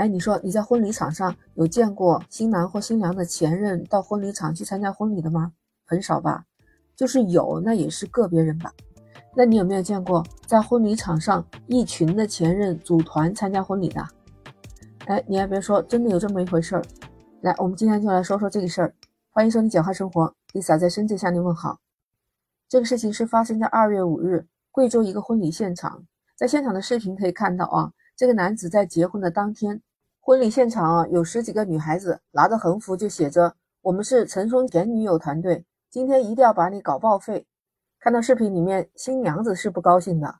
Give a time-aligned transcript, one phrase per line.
[0.00, 5.52] 哎，你说你在婚礼场上有见过新郎或新娘的前任到婚礼场去参加婚礼的吗？
[5.84, 6.46] 很少吧，
[6.96, 8.72] 就是有，那也是个别人吧。
[9.36, 14.02] 那你有没有见过在婚礼场上一群的前任组团参加婚礼的？
[15.04, 16.82] 哎，你还别说，真的有这么一回事儿。
[17.42, 18.94] 来，我们今天就来说说这个事儿。
[19.28, 21.78] 欢迎收听简化生活，Lisa 在深圳向您问好。
[22.70, 26.06] 这个事情是发生在二月五日，贵州一个婚礼现场。
[26.34, 29.82] 在现场的视频可以看到啊，这个男子在结婚的当天，
[30.22, 37.46] 婚礼现场啊有十几个女孩子拿着横幅，就写着“我们是陈松前女友团队，今天一定要把你搞报废”。
[37.98, 40.36] 看到视频里面，新娘子是不高兴的，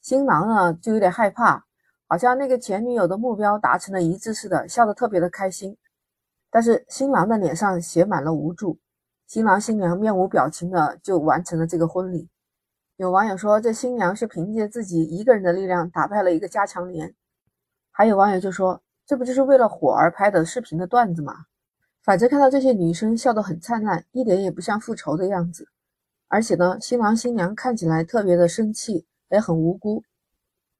[0.00, 1.64] 新郎呢就有点害怕，
[2.06, 5.76] 好像那个前女友的目标达成了一致似的，笑得特别的开心。
[6.48, 8.78] 但是新郎的脸上写满了无助，
[9.26, 12.28] 新郎新娘面无表情的就完成了这个婚礼。
[12.96, 17.12] 有网友说，这新娘是凭借自己一个人的力量打败了一个加强连。
[17.90, 21.46] 还有网友就说，这不就是为了火而拍的视频的段子吗？
[22.02, 25.68] 反正看到这些女生笑得很灿烂，一点也不像复仇的样子。
[26.28, 30.02] 而且呢，新郎新娘看起来特别的生气，也很无辜。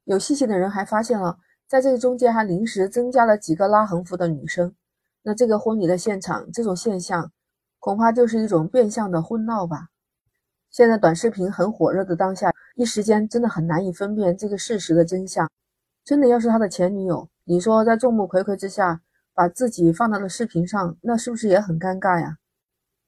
[0.04, 4.74] 有细心的人还发现了，在这个中间还临时增加了几个拉横幅的女生。
[5.22, 7.30] 那这个婚礼的现场，这种现象
[7.78, 9.88] 恐怕就是一种变相的婚闹吧。
[10.70, 15.50] 现在短视频很火热的当下，一时间真的很难以分辨这个事实的真相。
[16.04, 22.38] 真的要是他的前女友，你说在众目睽睽之下把自己放到了视频上，那是不是也很尴尬呀？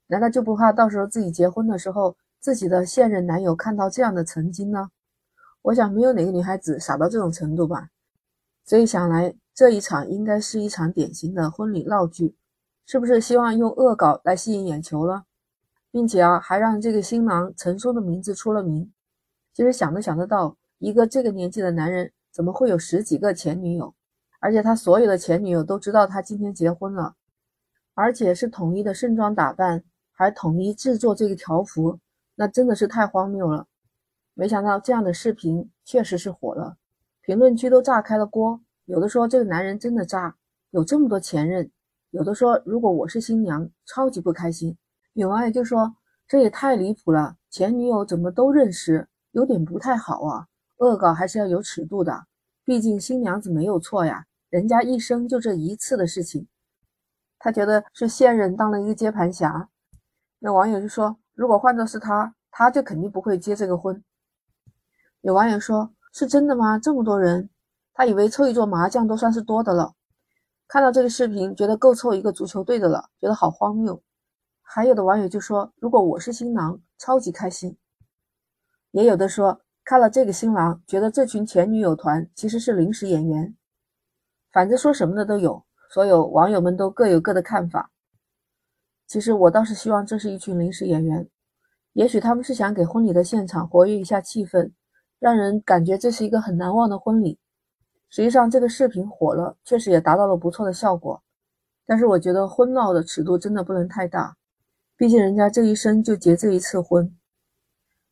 [0.06, 4.91] 难道就不怕到时候自己结婚的时候，自己的现任男友看到这样的曾经呢？
[5.62, 7.89] 我想没有哪个女孩子傻到这种程度吧。
[8.64, 9.34] 所以想来。
[9.57, 12.37] 这一场应该是一场典型的婚礼闹剧，
[12.84, 15.25] 是不是希望用恶搞来吸引眼球了，
[15.91, 18.92] 并且啊，还让这个新郎陈松的名字出了名。
[19.55, 23.95] 其实想都想得到，一个这个年纪的男人怎么会有十几个前女友？
[24.47, 27.16] 而且他所有的前女友都知道他今天结婚了，
[27.95, 31.98] 而且是统一的盛装打扮，还统一制作这个条幅，
[32.36, 33.67] 那真的是太荒谬了。
[34.35, 36.77] 没想到这样的视频确实是火了，
[37.23, 38.61] 评论区都炸开了锅。
[38.85, 40.36] 有的说这个男人真的渣，
[40.70, 41.67] 有这么多前任；
[42.11, 44.79] 有的说如果我是新娘，超级不开心。
[45.14, 45.96] 有网友就说
[46.29, 50.46] 这也太离谱了，前女友怎么都认识，有点不太好啊。
[50.77, 52.27] 恶搞还是要有尺度的，
[52.64, 56.46] 毕竟新娘子没有错呀，人家一生就这一次的事情。
[57.39, 59.68] 他觉得是现任当了一个接盘侠。
[60.39, 64.02] 那网友就说，如果换作是他，他就肯定不会结这个婚。
[65.20, 66.79] 有网友说，是真的吗？
[66.79, 67.51] 这么多人？
[67.92, 69.95] 他以为凑一桌麻将都算是多的了，
[70.68, 74.02] 看到这个视频，觉得够凑一个足球队的了，觉得好荒谬。
[74.62, 77.77] 还有的网友就说：“如果我是新郎，超级开心。”
[78.92, 83.56] 也有的说，看了这个新郎，觉得这群前女友团其实是临时演员。
[84.56, 87.90] 反正说什么的都有，所有网友们都各有各的看法。
[89.06, 91.28] 其实我倒是希望这是一群临时演员，
[91.92, 94.72] 也许他们是想给婚礼的现场活跃一下气氛，
[95.18, 97.39] 让人感觉这是一个很难忘的婚礼。
[98.08, 101.23] 实际上，这个视频火了，确实也达到了不错的效果。
[101.84, 104.34] 但是，我觉得婚闹的尺度真的不能太大，
[104.96, 107.14] 毕竟人家这一生就结这一次婚。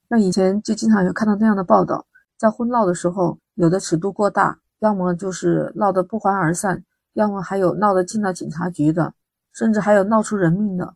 [0.09, 2.07] 那以前就经常有看到那样的报道，
[2.37, 6.85] 在婚闹的时候，有的尺度过大，要么就是闹得不欢而散，
[7.15, 9.15] 要么还有闹得进了警察局的，
[9.53, 10.95] 甚至还有闹出人命的。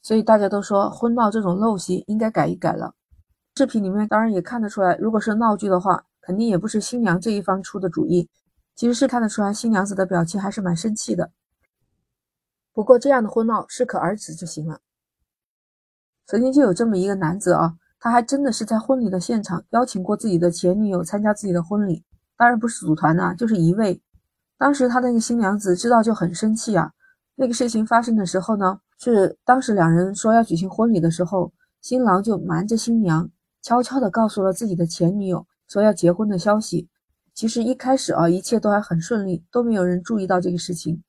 [0.00, 2.94] 所以大家都说，婚闹这种陋习应该改一改了。
[3.56, 6.04] 视频里面当然也看得出来，如果是闹剧的话。
[6.22, 8.28] 肯定也不是新娘这一方出的主意，
[8.76, 11.32] 其实是看得出来新娘子的表情还是蛮生气的。
[12.74, 14.80] 不过这样的婚闹适可而止就行了。
[16.26, 22.04] 曾经就有这么一个男子啊，他还真的是在婚礼的现场邀请过自己的前女友参加自己的婚礼，
[22.40, 24.00] 当然不是组团呐，就是一位。
[24.56, 26.90] 当时他那个新娘子知道就很生气啊。
[27.34, 31.52] 那个事情发生的时候呢，是当时两人说要举行婚礼的时候，
[31.82, 33.28] 新郎就瞒着新娘，
[33.60, 35.46] 悄悄地告诉了自己的前女友。
[35.68, 36.88] 说要结婚的消息，
[37.34, 41.02] 其实一开始啊，一切都还很顺利，都没有人注意到这个事情。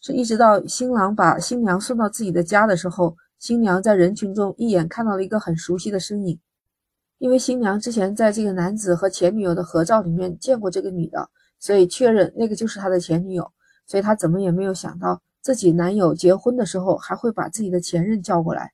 [0.00, 6.40] 是一直到新郎把新娘送到自己的家的时候，新娘在人群中一眼看到了一个很熟悉的身影。
[7.18, 11.28] 因为新娘之前在这个男子和前女友的合照里面见过这个女的，
[11.58, 13.52] 所以确认那个就是他的前女友。
[13.86, 18.70] 所以她怎么也没有想到自己男友结婚的时候还会把自己的前任叫过来，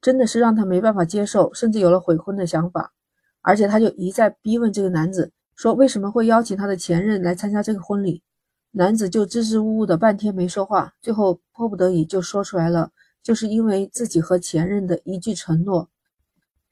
[0.00, 2.92] 真的是让她没办法接受，甚至有了悔婚的想法。
[3.40, 8.22] 而且他就一再逼问这个男子，说为什么会邀请他的前任来参加这个婚礼？
[8.70, 15.90] 男子就支支吾吾的半天没说话，最后迫不得已就说出来了，就是因为自己和前任的一句承诺。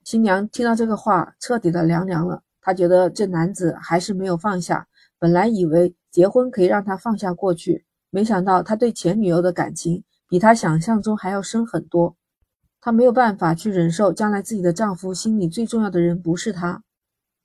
[0.05, 2.43] 新娘听到这个话，彻底的凉凉了。
[2.61, 4.87] 她觉得这男子还是没有放下，
[5.19, 12.17] 本来以为结婚可以让他放下过去，没想到他对前女友的感情比他想象中还要深很多。
[12.81, 16.83] 他没有办法去忍受将来自己的丈夫心里最重要的人不是他。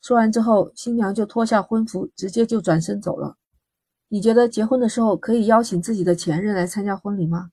[0.02, 3.36] 说完之后，新娘就脱下婚服，直接就转身走了。
[4.08, 7.50] 你觉得结婚的时候可以邀请自己的前任来参加婚礼吗？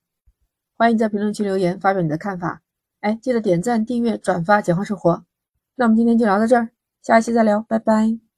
[0.77, 2.61] 欢迎在评论区留言发表你的看法。
[3.03, 5.11] 哎，记得点赞、订阅、转发《简化生活》。
[5.75, 6.69] 那我们今天就聊到这儿，
[7.01, 8.32] 下一期再聊，拜拜。